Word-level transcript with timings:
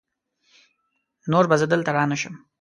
نور 1.31 1.45
به 1.49 1.55
زه 1.61 1.65
دلته 1.73 1.91
رانشم! 1.97 2.35